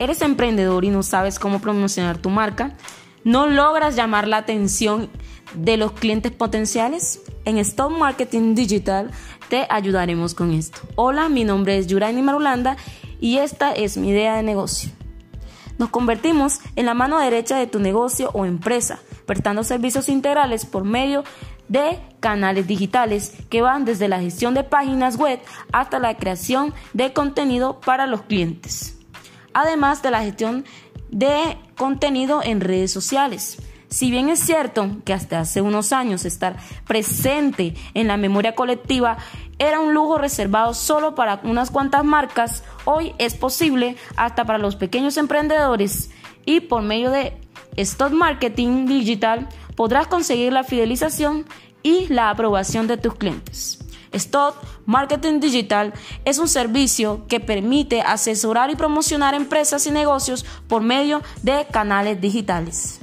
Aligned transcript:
¿Eres 0.00 0.22
emprendedor 0.22 0.86
y 0.86 0.88
no 0.88 1.02
sabes 1.02 1.38
cómo 1.38 1.60
promocionar 1.60 2.16
tu 2.16 2.30
marca? 2.30 2.72
¿No 3.22 3.46
logras 3.46 3.96
llamar 3.96 4.26
la 4.26 4.38
atención 4.38 5.10
de 5.52 5.76
los 5.76 5.92
clientes 5.92 6.32
potenciales? 6.32 7.20
En 7.44 7.58
Stop 7.58 7.92
Marketing 7.92 8.54
Digital 8.54 9.10
te 9.50 9.66
ayudaremos 9.68 10.32
con 10.32 10.52
esto. 10.52 10.80
Hola, 10.96 11.28
mi 11.28 11.44
nombre 11.44 11.76
es 11.76 11.86
Yuraini 11.86 12.22
Marulanda 12.22 12.78
y 13.20 13.36
esta 13.36 13.72
es 13.72 13.98
mi 13.98 14.08
idea 14.08 14.36
de 14.36 14.42
negocio. 14.42 14.90
Nos 15.76 15.90
convertimos 15.90 16.60
en 16.76 16.86
la 16.86 16.94
mano 16.94 17.18
derecha 17.18 17.58
de 17.58 17.66
tu 17.66 17.78
negocio 17.78 18.30
o 18.32 18.46
empresa, 18.46 19.00
prestando 19.26 19.64
servicios 19.64 20.08
integrales 20.08 20.64
por 20.64 20.84
medio 20.84 21.24
de 21.68 21.98
canales 22.20 22.66
digitales 22.66 23.34
que 23.50 23.60
van 23.60 23.84
desde 23.84 24.08
la 24.08 24.20
gestión 24.20 24.54
de 24.54 24.64
páginas 24.64 25.18
web 25.18 25.40
hasta 25.72 25.98
la 25.98 26.16
creación 26.16 26.72
de 26.94 27.12
contenido 27.12 27.80
para 27.80 28.06
los 28.06 28.22
clientes 28.22 28.96
además 29.54 30.02
de 30.02 30.10
la 30.10 30.22
gestión 30.22 30.64
de 31.10 31.56
contenido 31.76 32.40
en 32.42 32.60
redes 32.60 32.92
sociales. 32.92 33.58
Si 33.88 34.10
bien 34.12 34.28
es 34.28 34.38
cierto 34.38 34.98
que 35.04 35.12
hasta 35.12 35.40
hace 35.40 35.60
unos 35.60 35.92
años 35.92 36.24
estar 36.24 36.56
presente 36.86 37.74
en 37.94 38.06
la 38.06 38.16
memoria 38.16 38.54
colectiva 38.54 39.18
era 39.58 39.80
un 39.80 39.94
lujo 39.94 40.16
reservado 40.16 40.74
solo 40.74 41.16
para 41.16 41.40
unas 41.42 41.72
cuantas 41.72 42.04
marcas, 42.04 42.62
hoy 42.84 43.14
es 43.18 43.34
posible 43.34 43.96
hasta 44.16 44.44
para 44.44 44.58
los 44.58 44.76
pequeños 44.76 45.16
emprendedores 45.16 46.10
y 46.46 46.60
por 46.60 46.82
medio 46.82 47.10
de 47.10 47.36
Stock 47.76 48.12
Marketing 48.12 48.86
Digital 48.86 49.48
podrás 49.74 50.06
conseguir 50.06 50.52
la 50.52 50.62
fidelización 50.62 51.44
y 51.82 52.06
la 52.08 52.30
aprobación 52.30 52.86
de 52.86 52.96
tus 52.96 53.16
clientes. 53.16 53.89
Stock 54.12 54.56
Marketing 54.86 55.40
Digital 55.40 55.92
es 56.24 56.38
un 56.38 56.48
servicio 56.48 57.24
que 57.28 57.40
permite 57.40 58.00
asesorar 58.02 58.70
y 58.70 58.76
promocionar 58.76 59.34
empresas 59.34 59.86
y 59.86 59.90
negocios 59.90 60.44
por 60.68 60.82
medio 60.82 61.22
de 61.42 61.66
canales 61.70 62.20
digitales. 62.20 63.00